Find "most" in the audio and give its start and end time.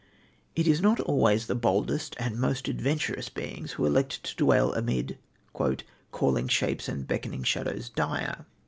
2.39-2.67